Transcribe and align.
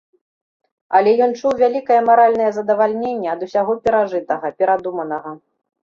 Але 0.99 1.11
ён 1.25 1.35
чуў 1.41 1.53
вялікае 1.61 1.99
маральнае 2.09 2.49
задаваленне 2.57 3.31
ад 3.37 3.41
усяго 3.51 3.71
перажытага, 3.87 4.47
перадуманага. 4.61 5.31